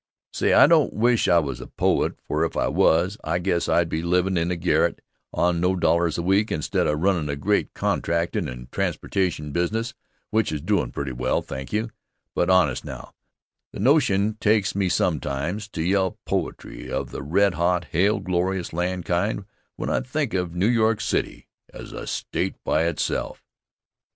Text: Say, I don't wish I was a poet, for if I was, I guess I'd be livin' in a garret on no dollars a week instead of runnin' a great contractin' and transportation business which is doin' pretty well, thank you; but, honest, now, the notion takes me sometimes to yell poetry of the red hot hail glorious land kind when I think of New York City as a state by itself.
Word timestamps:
Say, 0.33 0.51
I 0.53 0.65
don't 0.65 0.95
wish 0.95 1.27
I 1.27 1.37
was 1.37 1.61
a 1.61 1.67
poet, 1.67 2.15
for 2.27 2.43
if 2.43 2.57
I 2.57 2.67
was, 2.67 3.19
I 3.23 3.37
guess 3.37 3.69
I'd 3.69 3.87
be 3.87 4.01
livin' 4.01 4.35
in 4.35 4.49
a 4.49 4.55
garret 4.55 4.99
on 5.31 5.61
no 5.61 5.75
dollars 5.75 6.17
a 6.17 6.23
week 6.23 6.51
instead 6.51 6.87
of 6.87 6.99
runnin' 6.99 7.29
a 7.29 7.35
great 7.35 7.75
contractin' 7.75 8.47
and 8.47 8.71
transportation 8.71 9.51
business 9.51 9.93
which 10.31 10.51
is 10.51 10.59
doin' 10.63 10.91
pretty 10.91 11.11
well, 11.11 11.43
thank 11.43 11.71
you; 11.71 11.91
but, 12.33 12.49
honest, 12.49 12.83
now, 12.83 13.13
the 13.73 13.79
notion 13.79 14.37
takes 14.39 14.73
me 14.73 14.89
sometimes 14.89 15.67
to 15.67 15.83
yell 15.83 16.17
poetry 16.25 16.91
of 16.91 17.11
the 17.11 17.21
red 17.21 17.53
hot 17.53 17.85
hail 17.91 18.19
glorious 18.19 18.73
land 18.73 19.05
kind 19.05 19.45
when 19.75 19.91
I 19.91 19.99
think 19.99 20.33
of 20.33 20.55
New 20.55 20.65
York 20.65 20.99
City 20.99 21.45
as 21.71 21.91
a 21.91 22.07
state 22.07 22.55
by 22.63 22.85
itself. 22.85 23.43